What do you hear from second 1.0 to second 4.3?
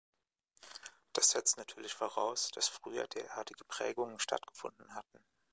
Das setzt natürlich voraus, dass früher derartige Prägungen